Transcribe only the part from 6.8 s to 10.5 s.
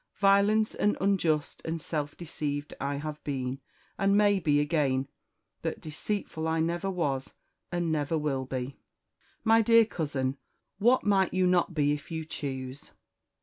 was, and never will be." "My dear cousin,